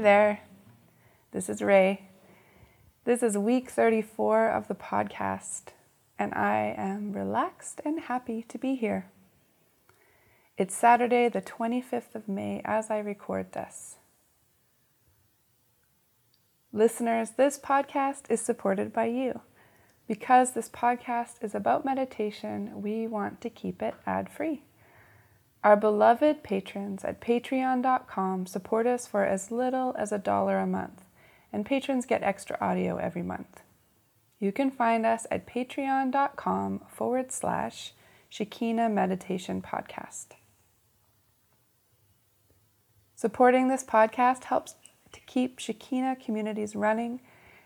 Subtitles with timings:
[0.00, 0.40] there.
[1.32, 2.08] This is Ray.
[3.04, 5.74] This is week 34 of the podcast,
[6.18, 9.10] and I am relaxed and happy to be here.
[10.56, 13.96] It's Saturday, the 25th of May, as I record this.
[16.72, 19.42] Listeners, this podcast is supported by you.
[20.08, 24.62] Because this podcast is about meditation, we want to keep it ad free.
[25.62, 31.04] Our beloved patrons at patreon.com support us for as little as a dollar a month,
[31.52, 33.60] and patrons get extra audio every month.
[34.38, 37.92] You can find us at patreon.com forward slash
[38.30, 40.28] Shekinah Meditation Podcast.
[43.14, 44.76] Supporting this podcast helps
[45.12, 47.20] to keep Shekinah communities running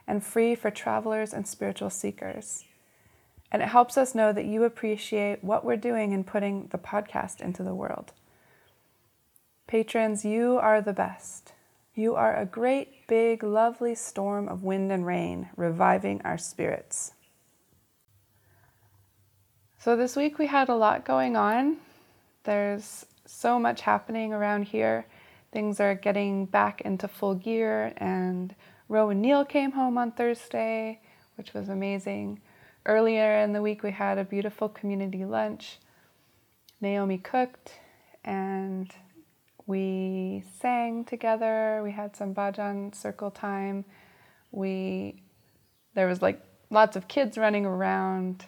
[0.04, 2.64] and free for travelers and spiritual seekers.
[3.54, 7.40] And it helps us know that you appreciate what we're doing in putting the podcast
[7.40, 8.12] into the world.
[9.68, 11.52] Patrons, you are the best.
[11.94, 17.12] You are a great, big, lovely storm of wind and rain, reviving our spirits.
[19.78, 21.76] So, this week we had a lot going on.
[22.42, 25.06] There's so much happening around here.
[25.52, 28.52] Things are getting back into full gear, and
[28.88, 31.00] Roe and Neil came home on Thursday,
[31.36, 32.40] which was amazing.
[32.86, 35.78] Earlier in the week, we had a beautiful community lunch.
[36.80, 37.72] Naomi cooked
[38.24, 38.90] and
[39.66, 41.80] we sang together.
[41.82, 43.86] We had some bhajan circle time.
[44.50, 45.22] We
[45.94, 48.46] there was like lots of kids running around.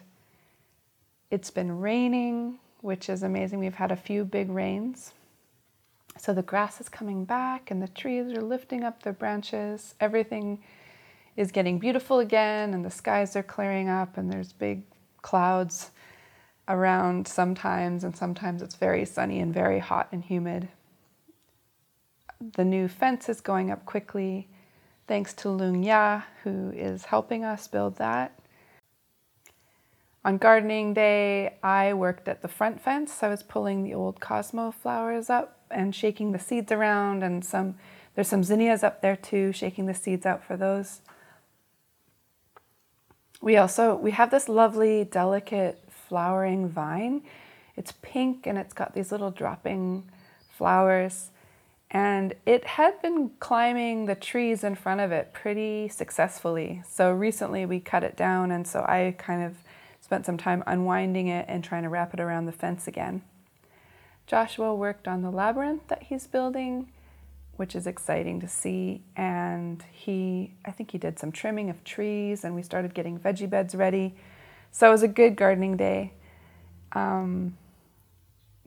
[1.31, 3.59] It's been raining, which is amazing.
[3.59, 5.13] We've had a few big rains.
[6.19, 9.95] So the grass is coming back and the trees are lifting up their branches.
[9.99, 10.59] Everything
[11.37, 14.81] is getting beautiful again and the skies are clearing up and there's big
[15.21, 15.91] clouds
[16.67, 20.67] around sometimes and sometimes it's very sunny and very hot and humid.
[22.55, 24.49] The new fence is going up quickly
[25.07, 28.37] thanks to Lung Ya who is helping us build that.
[30.25, 33.23] On gardening day, I worked at the front fence.
[33.23, 37.75] I was pulling the old Cosmo flowers up and shaking the seeds around and some
[38.15, 41.01] there's some zinnias up there too, shaking the seeds out for those
[43.41, 47.21] we also we have this lovely delicate flowering vine.
[47.75, 50.09] It's pink and it's got these little dropping
[50.49, 51.29] flowers.
[51.89, 56.83] And it had been climbing the trees in front of it pretty successfully.
[56.87, 59.55] So recently we cut it down and so i kind of
[60.01, 63.21] spent some time unwinding it and trying to wrap it around the fence again.
[64.25, 66.89] Joshua worked on the labyrinth that he's building
[67.57, 69.01] which is exciting to see.
[69.15, 73.49] And he, I think he did some trimming of trees and we started getting veggie
[73.49, 74.15] beds ready.
[74.71, 76.13] So it was a good gardening day.
[76.93, 77.57] Um,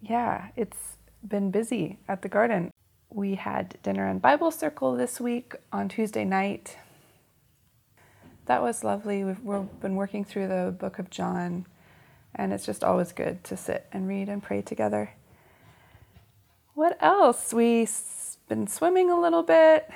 [0.03, 0.97] yeah, it's
[1.27, 2.71] been busy at the garden.
[3.11, 6.77] We had dinner and Bible circle this week on Tuesday night.
[8.47, 9.25] That was lovely.
[9.25, 11.67] We've, we've been working through the book of John,
[12.35, 15.13] and it's just always good to sit and read and pray together.
[16.75, 17.53] What else?
[17.53, 17.87] We
[18.51, 19.89] been swimming a little bit.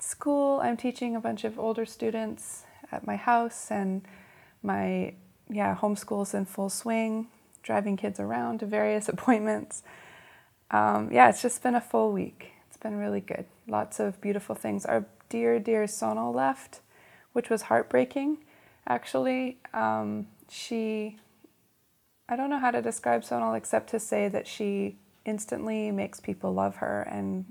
[0.00, 4.02] School, I'm teaching a bunch of older students at my house, and
[4.64, 5.14] my
[5.48, 7.28] yeah homeschool's in full swing,
[7.62, 9.84] driving kids around to various appointments.
[10.72, 12.50] Um, yeah, it's just been a full week.
[12.66, 13.46] It's been really good.
[13.68, 14.84] Lots of beautiful things.
[14.84, 16.80] Our dear, dear Sonal left,
[17.32, 18.38] which was heartbreaking.
[18.88, 21.16] Actually, um, she,
[22.28, 26.52] I don't know how to describe Sonal except to say that she instantly makes people
[26.52, 27.44] love her and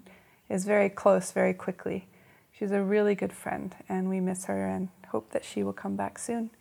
[0.53, 2.07] is very close very quickly.
[2.51, 5.95] She's a really good friend, and we miss her and hope that she will come
[5.95, 6.51] back soon.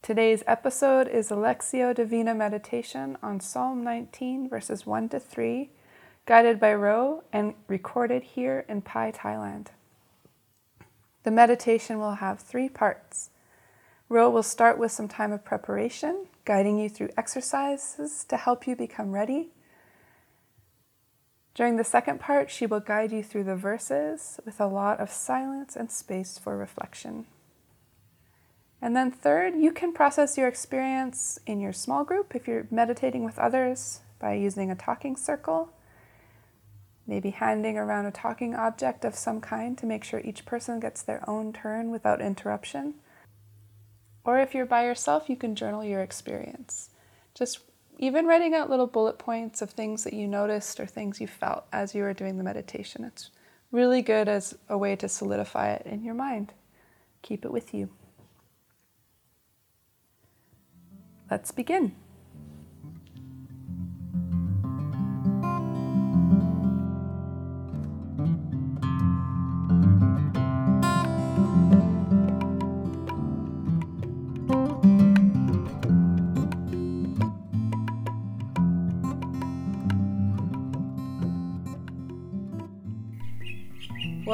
[0.00, 5.68] Today's episode is a Lectio Divina Meditation on Psalm 19, verses 1 to 3,
[6.24, 9.66] guided by Ro and recorded here in Pai, Thailand.
[11.24, 13.30] The meditation will have three parts.
[14.08, 18.76] Ro will start with some time of preparation, guiding you through exercises to help you
[18.76, 19.50] become ready
[21.56, 25.10] during the second part, she will guide you through the verses with a lot of
[25.10, 27.24] silence and space for reflection.
[28.82, 33.24] And then, third, you can process your experience in your small group if you're meditating
[33.24, 35.72] with others by using a talking circle,
[37.06, 41.00] maybe handing around a talking object of some kind to make sure each person gets
[41.00, 42.96] their own turn without interruption.
[44.24, 46.90] Or if you're by yourself, you can journal your experience.
[47.34, 47.60] Just
[47.98, 51.64] even writing out little bullet points of things that you noticed or things you felt
[51.72, 53.04] as you were doing the meditation.
[53.04, 53.30] It's
[53.70, 56.52] really good as a way to solidify it in your mind.
[57.22, 57.90] Keep it with you.
[61.30, 61.94] Let's begin.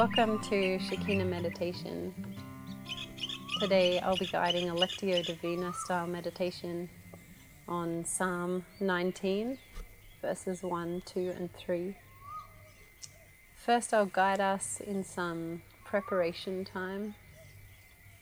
[0.05, 2.13] Welcome to Shekinah Meditation.
[3.61, 6.89] Today I'll be guiding a Lectio Divina style meditation
[7.69, 9.57] on Psalm 19,
[10.21, 11.95] verses 1, 2, and 3.
[13.55, 17.15] First, I'll guide us in some preparation time,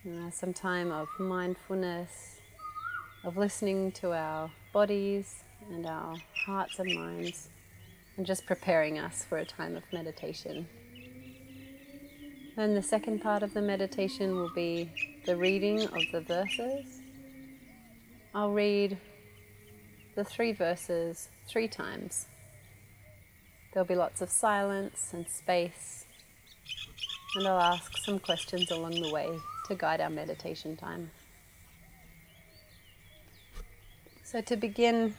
[0.03, 2.41] you know, some time of mindfulness,
[3.23, 7.49] of listening to our bodies and our hearts and minds,
[8.17, 10.67] and just preparing us for a time of meditation.
[12.57, 14.91] And the second part of the meditation will be
[15.25, 16.99] the reading of the verses.
[18.35, 18.97] I'll read
[20.15, 22.27] the three verses three times.
[23.71, 26.05] There'll be lots of silence and space,
[27.35, 29.29] and I'll ask some questions along the way
[29.67, 31.09] to guide our meditation time.
[34.23, 35.15] So, to begin,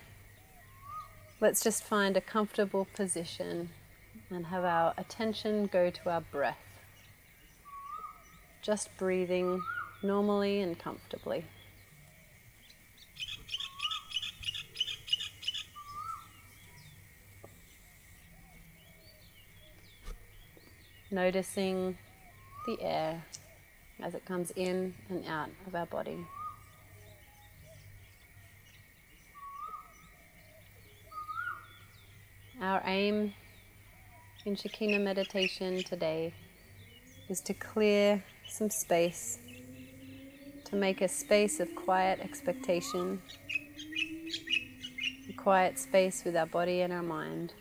[1.41, 3.71] let's just find a comfortable position
[4.29, 6.72] and have our attention go to our breath
[8.63, 9.61] just breathing
[10.03, 11.45] normally and comfortably.
[21.11, 21.99] Noticing
[22.67, 23.23] the air
[24.01, 26.25] as it comes in and out of our body.
[32.61, 33.35] Our aim
[34.45, 36.33] in Shekinah meditation today
[37.29, 39.39] is to clear some space,
[40.65, 43.23] to make a space of quiet expectation,
[45.29, 47.55] a quiet space with our body and our mind,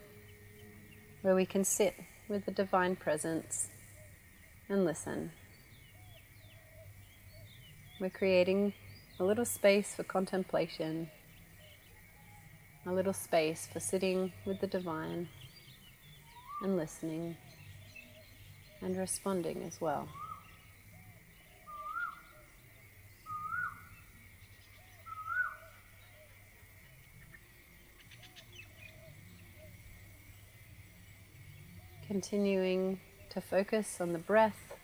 [1.22, 1.96] where we can sit
[2.28, 3.70] with the Divine Presence
[4.68, 5.32] and listen.
[8.02, 8.74] We're creating
[9.20, 11.10] a little space for contemplation,
[12.86, 15.30] a little space for sitting with the Divine
[16.64, 17.38] and listening
[18.82, 20.10] and responding as well.
[32.22, 33.00] Continuing
[33.32, 34.76] to focus on the breath,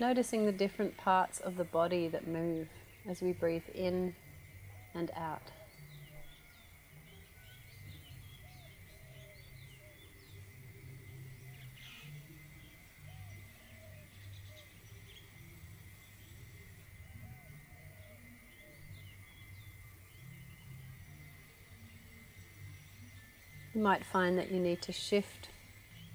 [0.00, 2.68] noticing the different parts of the body that move
[3.06, 4.14] as we breathe in
[4.94, 5.42] and out.
[23.74, 25.48] You might find that you need to shift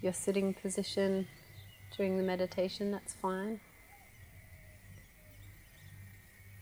[0.00, 1.26] your sitting position
[1.96, 3.58] during the meditation, that's fine.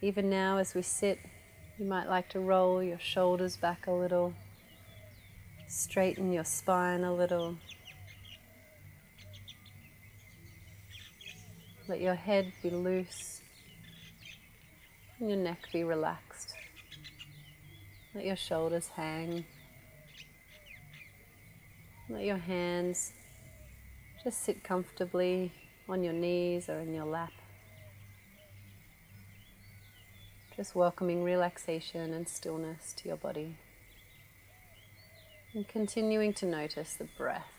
[0.00, 1.18] Even now, as we sit,
[1.78, 4.32] you might like to roll your shoulders back a little,
[5.68, 7.56] straighten your spine a little.
[11.88, 13.42] Let your head be loose
[15.18, 16.54] and your neck be relaxed.
[18.14, 19.44] Let your shoulders hang.
[22.08, 23.12] Let your hands
[24.22, 25.52] just sit comfortably
[25.88, 27.32] on your knees or in your lap.
[30.56, 33.58] Just welcoming relaxation and stillness to your body.
[35.52, 37.55] And continuing to notice the breath.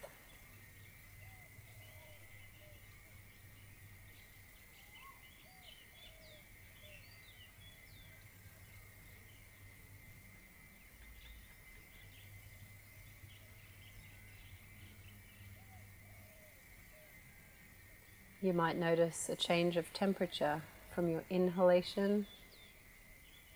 [18.48, 20.62] You might notice a change of temperature
[20.96, 22.28] from your inhalation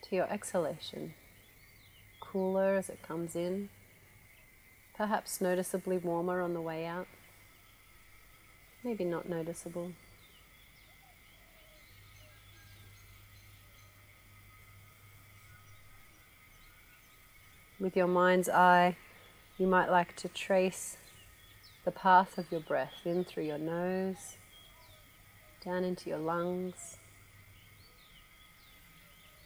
[0.02, 1.14] to your exhalation.
[2.20, 3.70] Cooler as it comes in,
[4.98, 7.08] perhaps noticeably warmer on the way out,
[8.84, 9.94] maybe not noticeable.
[17.80, 18.98] With your mind's eye,
[19.58, 20.98] you might like to trace
[21.86, 24.36] the path of your breath in through your nose
[25.63, 26.98] down into your lungs.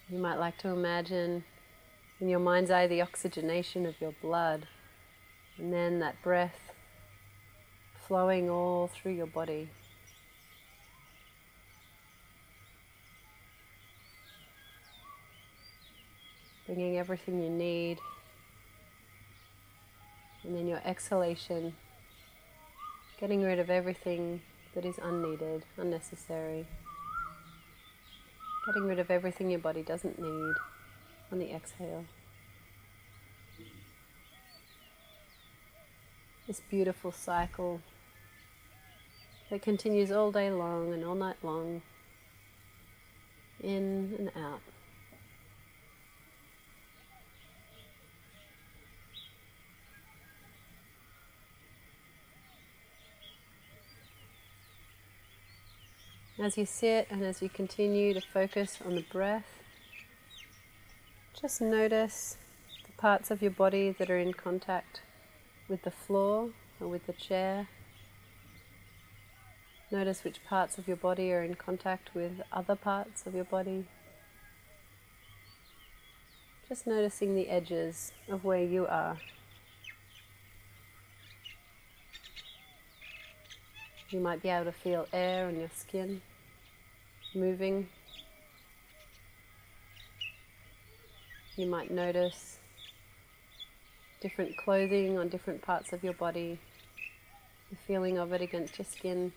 [0.09, 1.43] You might like to imagine
[2.21, 4.67] in your mind's eye the oxygenation of your blood,
[5.57, 6.71] and then that breath
[8.07, 9.69] flowing all through your body.
[16.65, 17.99] Bringing everything you need,
[20.43, 21.75] and then your exhalation,
[23.19, 24.41] getting rid of everything
[24.75, 26.67] that is unneeded, unnecessary.
[28.67, 30.53] Getting rid of everything your body doesn't need
[31.31, 32.05] on the exhale.
[36.45, 37.81] This beautiful cycle
[39.49, 41.81] that continues all day long and all night long,
[43.63, 44.61] in and out.
[56.37, 59.47] As you sit and as you continue to focus on the breath,
[61.39, 62.35] just notice
[62.85, 65.01] the parts of your body that are in contact
[65.69, 66.49] with the floor
[66.81, 67.69] or with the chair.
[69.89, 73.85] Notice which parts of your body are in contact with other parts of your body.
[76.67, 79.19] Just noticing the edges of where you are.
[84.09, 86.21] You might be able to feel air on your skin
[87.33, 87.87] moving.
[91.55, 92.59] You might notice
[94.21, 96.59] different clothing on different parts of your body,
[97.71, 99.31] the feeling of it against your skin.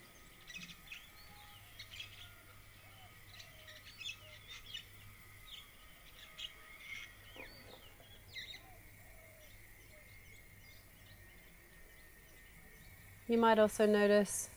[13.27, 14.49] You might also notice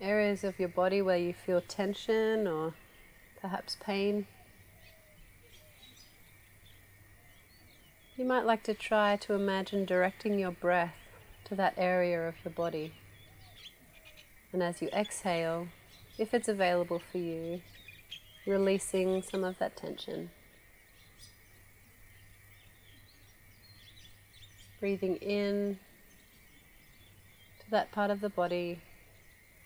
[0.00, 2.74] areas of your body where you feel tension or
[3.40, 4.26] perhaps pain.
[8.16, 10.94] You might like to try to imagine directing your breath
[11.44, 12.92] to that area of your body.
[14.52, 15.68] And as you exhale,
[16.18, 17.60] if it's available for you,
[18.46, 20.30] releasing some of that tension.
[24.80, 25.78] Breathing in
[27.60, 28.80] to that part of the body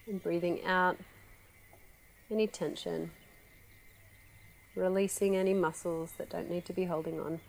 [0.06, 0.96] and breathing out
[2.30, 3.10] any tension,
[4.74, 7.40] releasing any muscles that don't need to be holding on.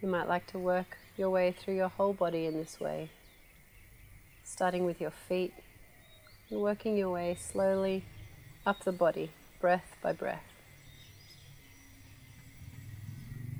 [0.00, 3.10] You might like to work your way through your whole body in this way,
[4.42, 5.52] starting with your feet
[6.50, 8.04] and working your way slowly
[8.66, 9.30] up the body,
[9.60, 10.51] breath by breath.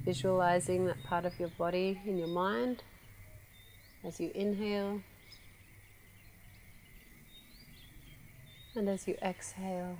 [0.04, 2.82] Visualizing that part of your body in your mind
[4.04, 5.00] as you inhale
[8.74, 9.96] and as you exhale,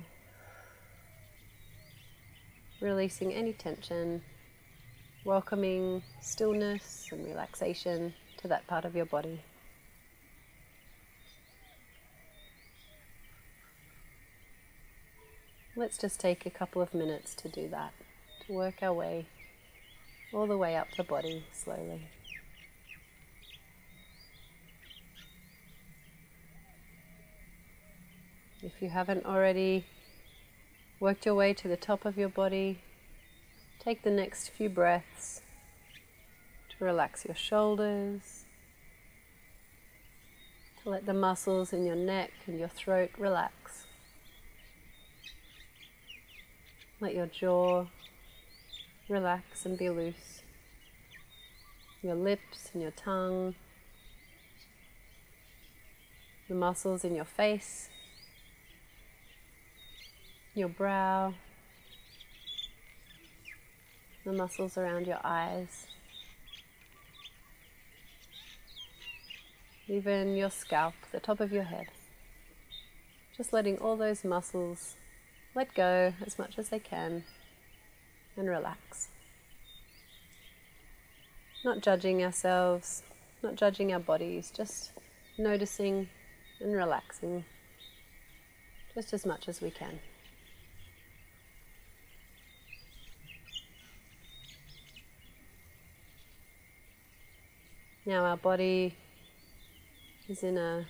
[2.81, 4.21] releasing any tension,
[5.23, 9.41] welcoming stillness and relaxation to that part of your body.
[15.77, 17.93] Let's just take a couple of minutes to do that,
[18.45, 19.27] to work our way
[20.33, 22.07] all the way up the body slowly.
[28.61, 29.85] If you haven't already
[30.99, 32.79] worked your way to the top of your body,
[33.79, 35.41] take the next few breaths
[36.69, 38.45] to relax your shoulders,
[40.81, 43.85] to let the muscles in your neck and your throat relax.
[47.01, 47.87] Let your jaw
[49.09, 50.41] relax and be loose.
[52.01, 53.55] Your lips and your tongue,
[56.47, 57.89] the muscles in your face,
[60.53, 61.33] your brow,
[64.25, 65.87] the muscles around your eyes,
[69.87, 71.87] even your scalp, the top of your head.
[73.35, 74.95] Just letting all those muscles
[75.55, 77.23] let go as much as they can
[78.37, 79.09] and relax.
[81.63, 83.03] Not judging ourselves,
[83.41, 84.91] not judging our bodies, just
[85.37, 86.09] noticing
[86.59, 87.45] and relaxing
[88.93, 89.99] just as much as we can.
[98.05, 98.95] Now our body
[100.27, 100.85] is in a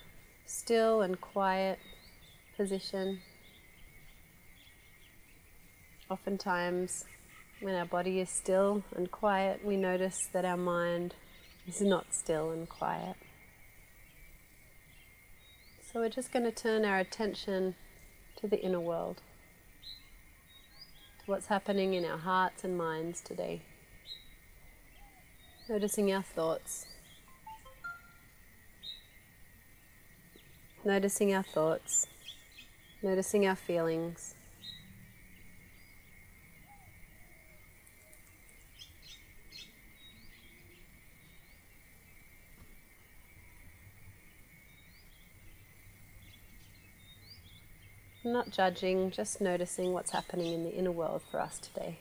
[0.46, 1.78] still and quiet
[2.56, 3.20] position.
[6.10, 7.04] Oftentimes,
[7.64, 11.14] when our body is still and quiet, we notice that our mind
[11.66, 13.16] is not still and quiet.
[15.90, 17.74] So, we're just going to turn our attention
[18.36, 19.22] to the inner world,
[21.20, 23.62] to what's happening in our hearts and minds today.
[25.66, 26.84] Noticing our thoughts.
[30.84, 32.08] Noticing our thoughts.
[33.02, 34.33] Noticing our feelings.
[48.26, 51.98] Not judging, just noticing what's happening in the inner world for us today.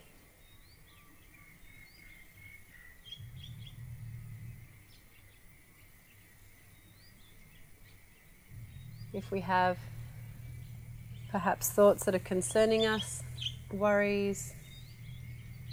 [9.11, 9.77] If we have
[11.29, 13.21] perhaps thoughts that are concerning us,
[13.73, 14.53] worries,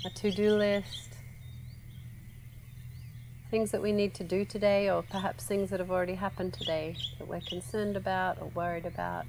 [0.04, 1.11] a to do list,
[3.52, 6.97] things that we need to do today, or perhaps things that have already happened today
[7.21, 9.26] that we're concerned about or worried about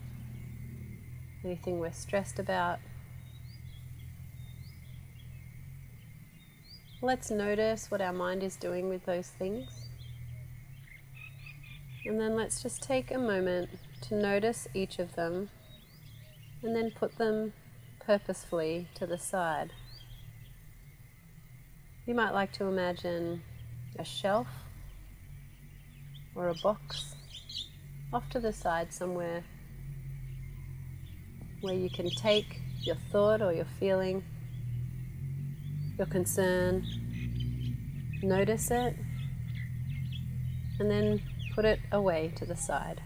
[1.43, 2.79] anything we're stressed about.
[7.01, 9.69] Let's notice what our mind is doing with those things.
[12.05, 13.69] And then let's just take a moment
[14.01, 15.49] to notice each of them
[16.61, 17.53] and then put them
[17.99, 19.71] purposefully to the side.
[22.05, 23.43] You might like to imagine
[23.97, 24.47] a shelf
[26.35, 27.15] or a box
[28.13, 29.43] off to the side somewhere
[31.61, 34.23] where you can take your thought or your feeling,
[35.97, 36.85] your concern,
[38.23, 38.95] notice it,
[40.79, 41.21] and then
[41.55, 43.01] put it away to the side.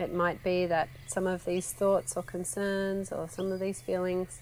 [0.00, 4.40] It might be that some of these thoughts or concerns or some of these feelings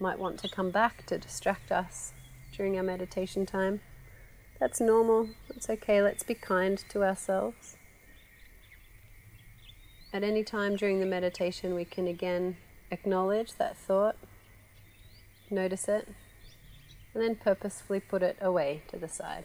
[0.00, 2.14] might want to come back to distract us
[2.56, 3.82] during our meditation time.
[4.58, 5.28] That's normal.
[5.50, 6.00] It's okay.
[6.00, 7.76] Let's be kind to ourselves.
[10.14, 12.56] At any time during the meditation, we can again
[12.90, 14.16] acknowledge that thought,
[15.50, 16.08] notice it,
[17.12, 19.44] and then purposefully put it away to the side.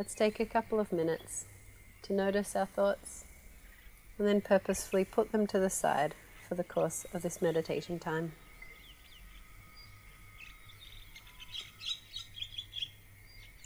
[0.00, 1.44] Let's take a couple of minutes
[2.04, 3.26] to notice our thoughts
[4.16, 6.14] and then purposefully put them to the side
[6.48, 8.32] for the course of this meditation time.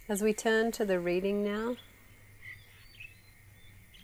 [0.08, 1.76] As we turn to the reading now,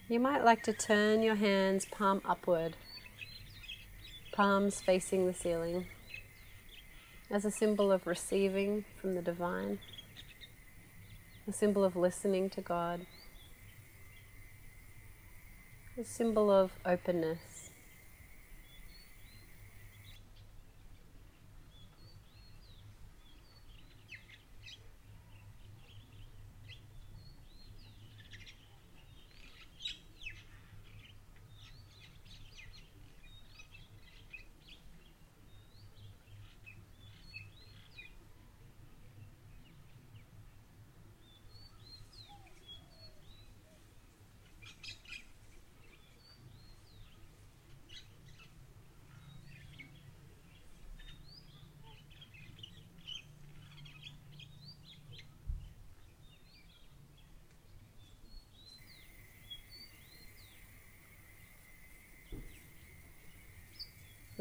[0.06, 2.76] you might like to turn your hands palm upward,
[4.30, 5.86] palms facing the ceiling,
[7.28, 9.80] as a symbol of receiving from the divine
[11.50, 13.04] a symbol of listening to God,
[15.98, 17.40] a symbol of openness.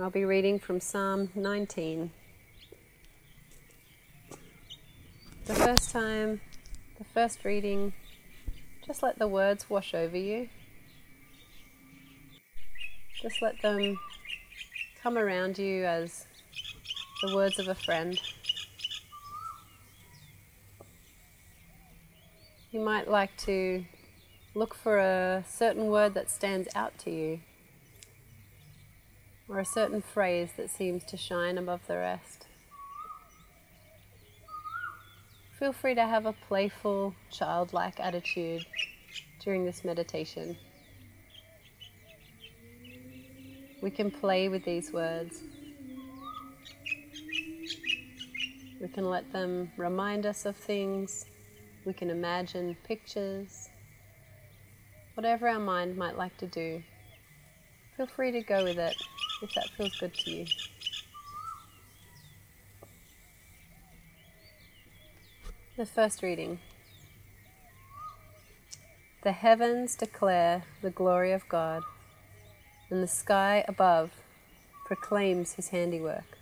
[0.02, 2.12] I'll be reading from Psalm 19.
[5.44, 6.40] The first time,
[6.98, 7.92] the first reading,
[8.88, 10.48] just let the words wash over you.
[13.22, 14.00] Just let them
[15.04, 16.28] come around you as
[17.22, 18.18] the words of a friend.
[22.72, 23.84] You might like to
[24.56, 27.42] look for a certain word that stands out to you
[29.50, 32.46] or a certain phrase that seems to shine above the rest.
[35.58, 38.66] Feel free to have a playful, childlike attitude
[39.44, 40.56] during this meditation.
[43.82, 45.42] We can play with these words.
[48.80, 51.26] We can let them remind us of things.
[51.86, 53.70] We can imagine pictures.
[55.16, 56.82] Whatever our mind might like to do,
[57.98, 58.96] feel free to go with it
[59.42, 60.46] if that feels good to you.
[65.78, 66.60] The first reading.
[69.24, 71.84] The heavens declare the glory of God,
[72.90, 74.12] and the sky above
[74.86, 76.39] proclaims his handiwork.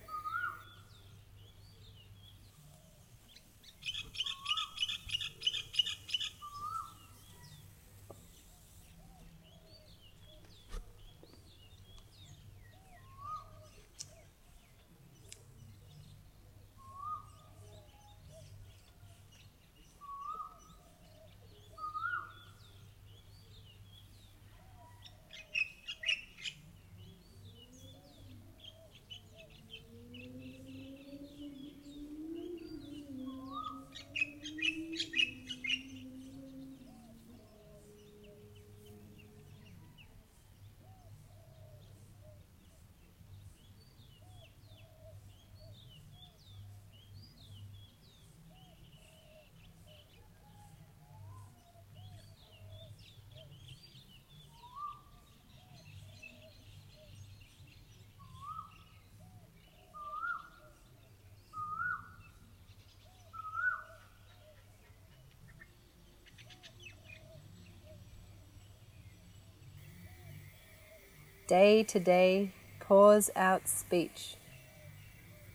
[71.47, 74.36] Day to day pours out speech,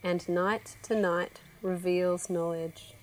[0.02, 2.94] and night to night reveals knowledge.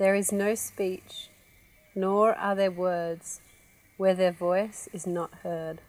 [0.00, 1.28] There is no speech,
[1.94, 3.42] nor are there words
[3.98, 5.82] where their voice is not heard.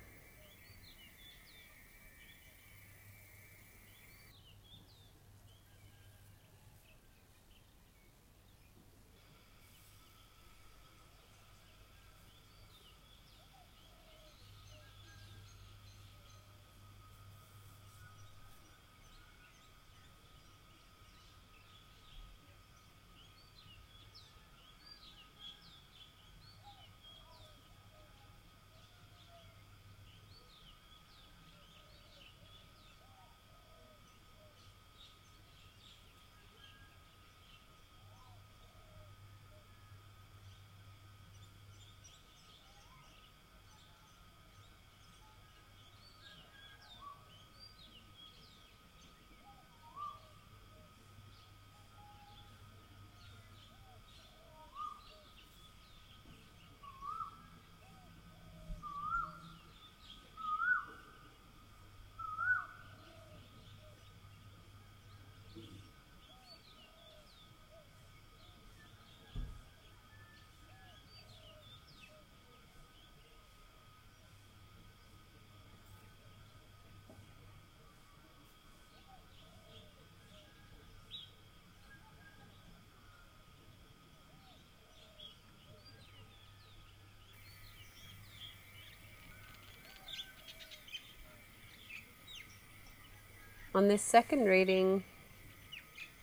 [93.74, 95.06] On this second reading,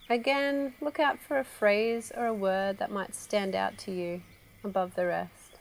[0.07, 4.21] again, look out for a phrase or a word that might stand out to you
[4.63, 5.57] above the rest.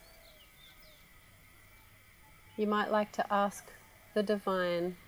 [2.58, 3.72] You might like to ask
[4.12, 4.98] the divine,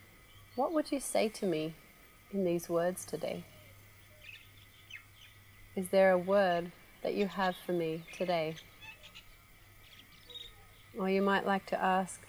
[0.57, 1.75] What would you say to me
[2.33, 3.45] in these words today?
[5.77, 8.55] Is there a word that you have for me today?
[10.99, 12.23] Or you might like to ask,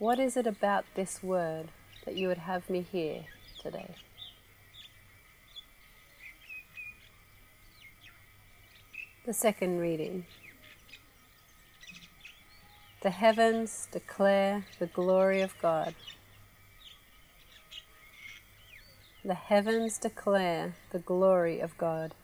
[0.00, 1.68] What is it about this word
[2.04, 3.26] that you would have me hear
[3.60, 3.94] today?
[9.26, 10.24] The second reading.
[13.02, 15.94] The heavens declare the glory of God.
[19.24, 22.14] The heavens declare the glory of God.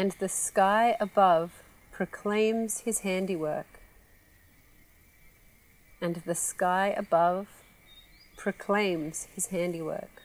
[0.00, 3.80] And the sky above proclaims his handiwork.
[6.00, 7.48] And the sky above
[8.38, 10.22] proclaims his handiwork.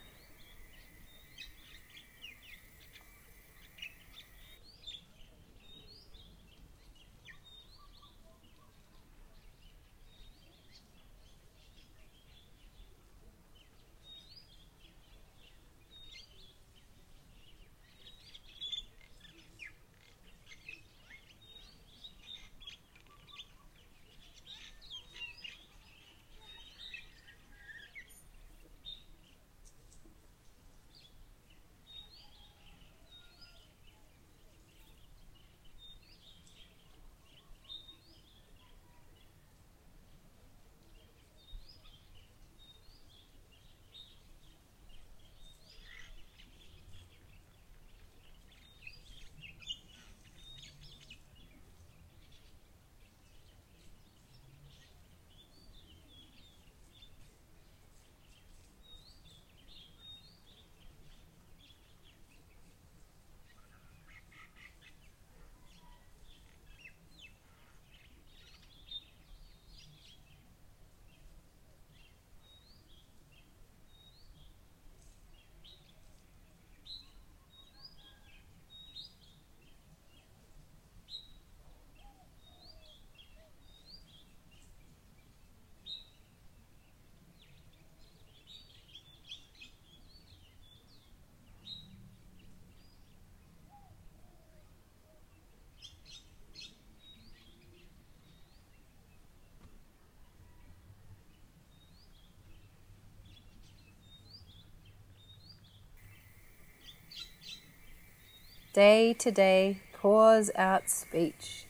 [108.76, 111.64] Day to day pours out speech.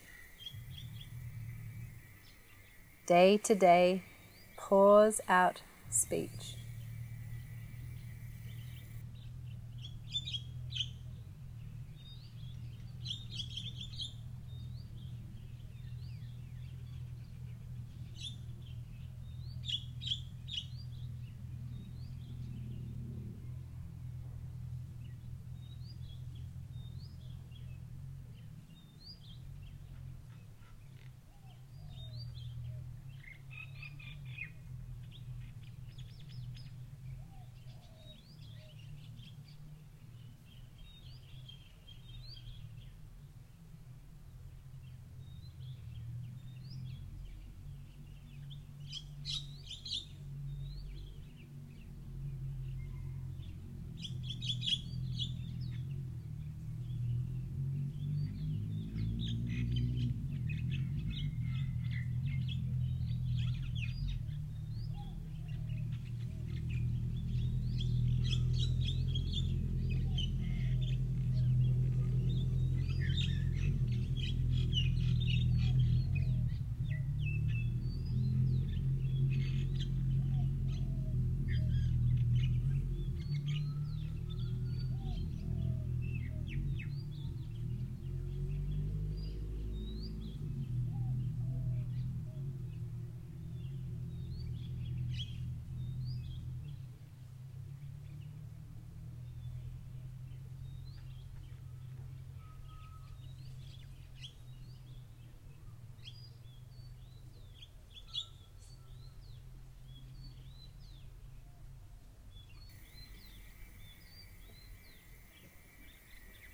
[3.06, 4.02] Day to day
[4.56, 6.55] pours out speech.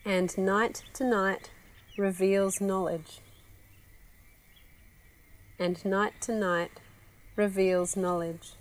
[0.05, 1.51] And night to night
[1.97, 3.21] reveals knowledge.
[5.61, 6.81] And night to night
[7.37, 8.55] reveals knowledge.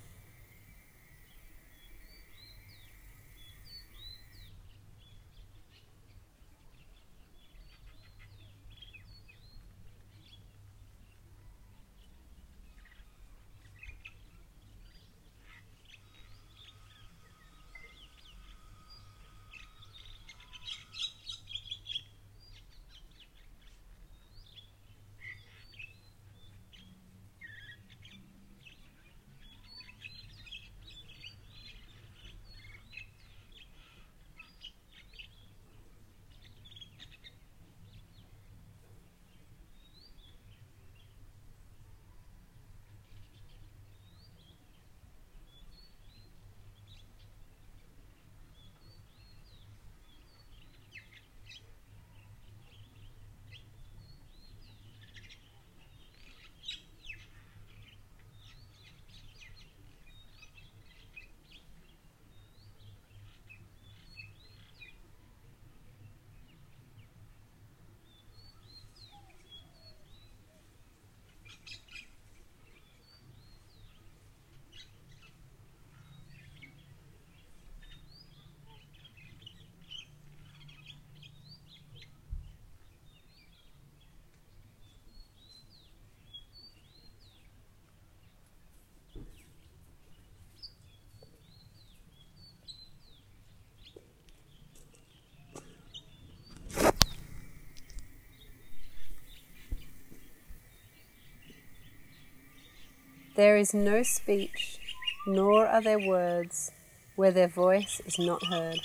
[103.34, 104.78] There is no speech,
[105.26, 106.70] nor are there words
[107.16, 108.78] where their voice is not heard.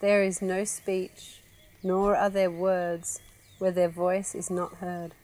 [0.00, 1.40] There is no speech,
[1.82, 3.18] nor are there words
[3.58, 5.14] where their voice is not heard.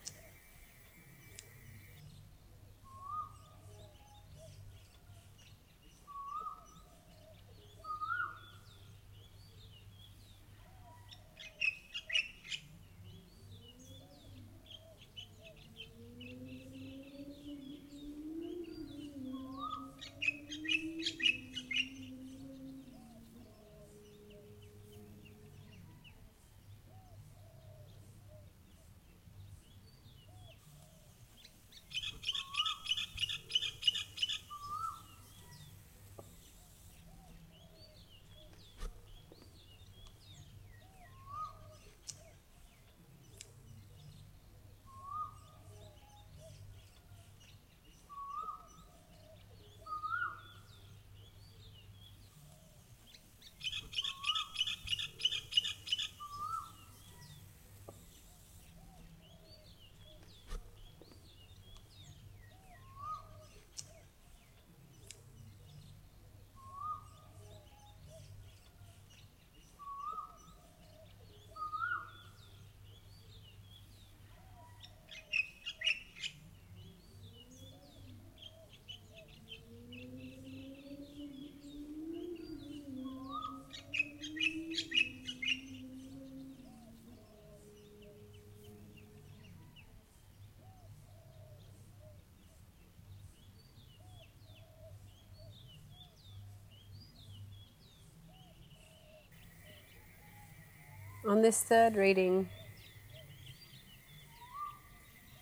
[101.27, 102.51] On this third reading,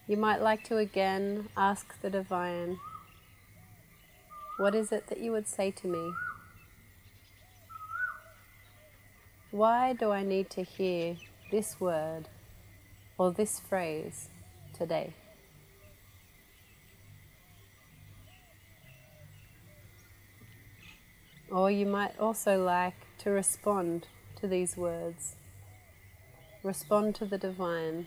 [0.07, 2.78] you might like to again ask the Divine,
[4.59, 6.12] What is it that you would say to me?
[9.51, 11.16] Why do I need to hear
[11.51, 12.28] this word
[13.18, 14.28] or this phrase
[14.72, 15.14] today?
[21.51, 24.07] Or you might also like to respond
[24.37, 25.35] to these words
[26.64, 28.06] Respond to the divine.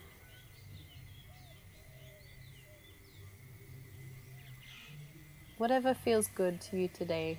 [5.57, 7.37] Whatever feels good to you today.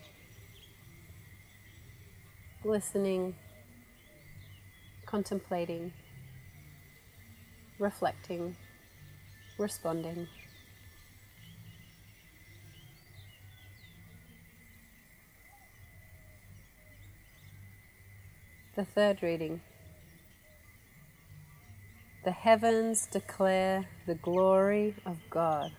[2.64, 3.34] Listening,
[5.06, 5.94] contemplating,
[7.78, 8.54] reflecting,
[9.58, 10.28] responding.
[18.74, 19.62] The third reading.
[22.26, 25.70] The heavens declare the glory of God.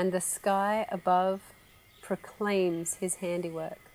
[0.00, 1.42] And the sky above
[2.00, 3.89] proclaims his handiwork.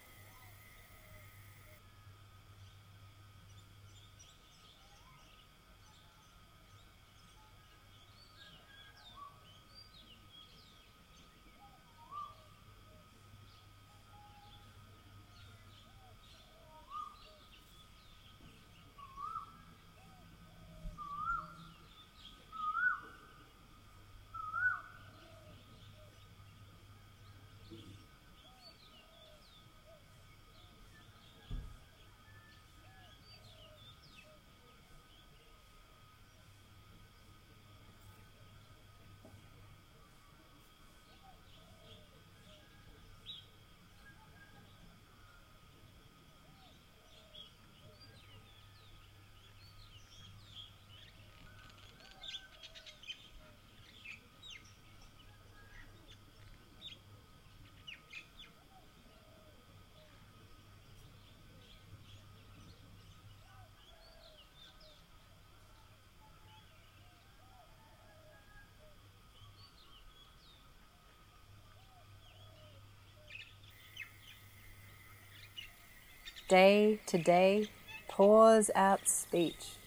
[76.48, 77.68] Day to day
[78.08, 79.78] pours out speech.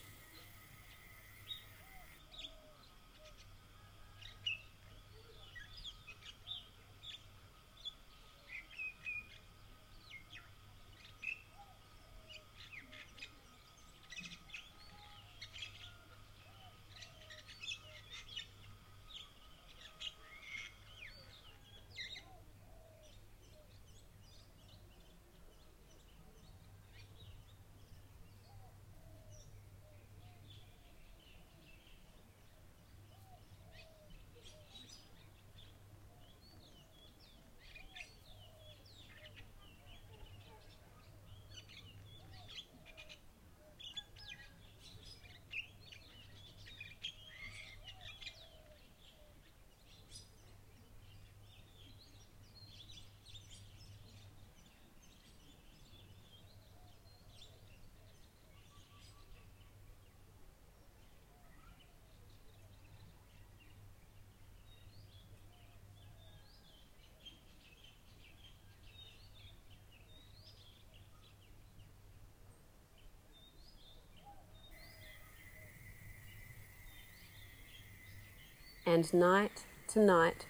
[78.99, 80.47] And night to night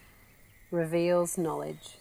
[0.70, 1.98] reveals knowledge.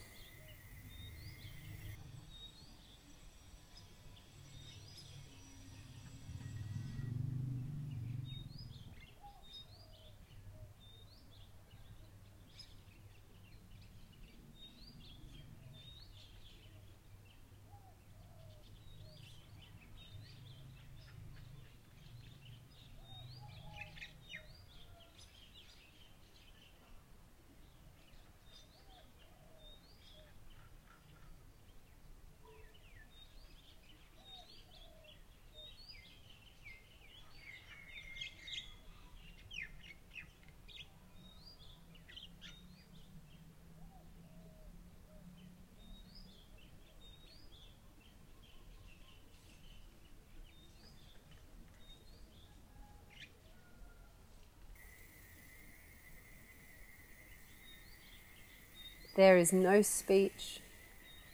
[59.18, 60.59] There is no speech,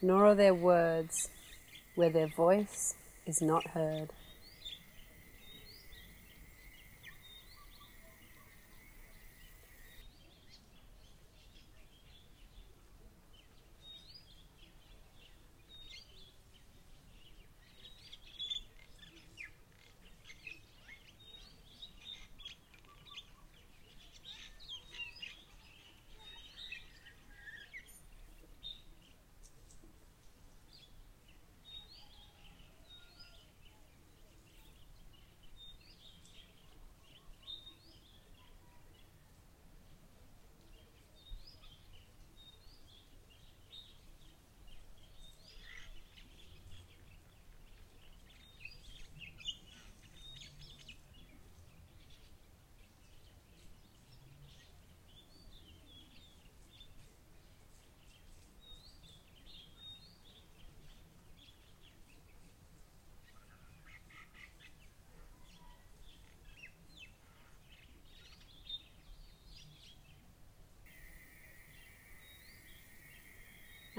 [0.01, 1.29] nor are there words
[1.95, 2.95] where their voice
[3.27, 4.07] is not heard.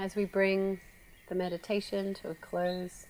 [0.04, 0.82] As we bring
[1.30, 3.06] the meditation to a close,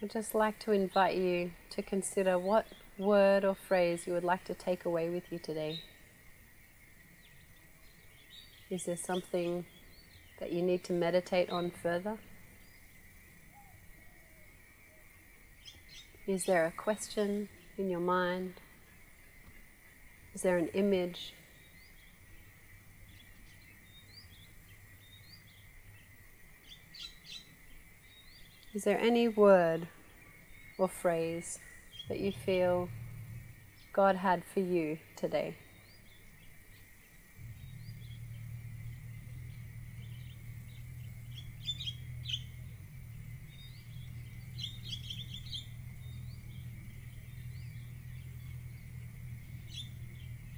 [0.00, 2.64] I'd just like to invite you to consider what
[2.96, 5.82] word or phrase you would like to take away with you today.
[8.70, 9.66] Is there something
[10.40, 12.16] that you need to meditate on further?
[16.26, 18.54] Is there a question in your mind?
[20.32, 21.34] Is there an image?
[28.78, 29.88] Is there any word
[30.78, 31.58] or phrase
[32.08, 32.88] that you feel
[33.92, 35.56] God had for you today?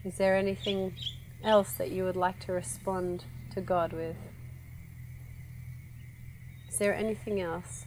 [0.04, 0.92] Is there anything
[1.42, 4.16] else that you would like to respond to God with?
[6.68, 7.86] Is there anything else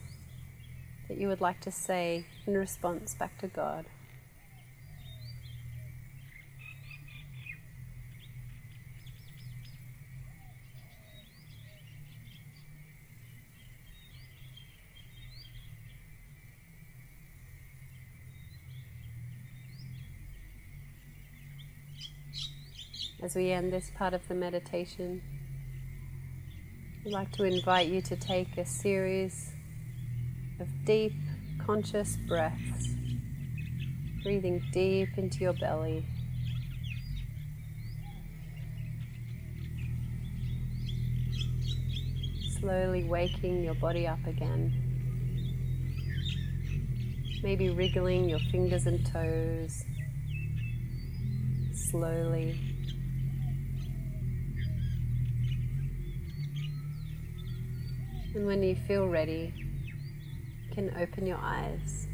[1.07, 3.85] that you would like to say in response back to God?
[23.21, 25.21] As we end this part of the meditation,
[27.05, 29.53] I'd like to invite you to take a series
[30.59, 31.13] of deep,
[31.65, 32.95] conscious breaths,
[34.23, 36.05] breathing deep into your belly.
[42.59, 44.71] Slowly waking your body up again.
[47.43, 49.83] Maybe wriggling your fingers and toes
[51.73, 52.59] slowly.
[58.33, 59.62] And when you feel ready,
[60.73, 62.07] can open your eyes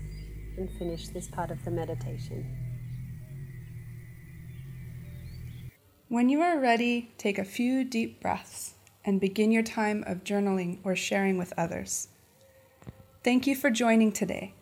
[0.58, 2.58] and finish this part of the meditation.
[6.10, 8.74] When you are ready, take a few deep breaths
[9.06, 12.10] and begin your time of journaling or sharing with others.
[13.24, 14.54] Thank you for joining today.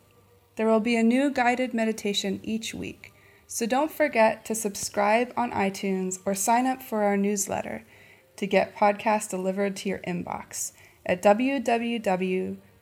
[0.56, 3.12] There will be a new guided meditation each week,
[3.46, 7.84] so don't forget to subscribe on iTunes or sign up for our newsletter
[8.36, 10.72] to get podcasts delivered to your inbox
[11.06, 11.22] at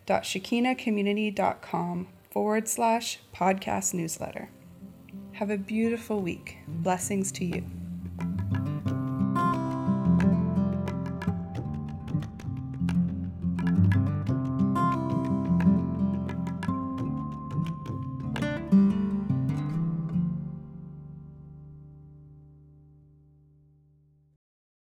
[0.06, 4.50] www.shekinahcommunity.com forward slash podcast newsletter.
[5.32, 6.58] Have a beautiful week.
[6.66, 7.64] Blessings to you.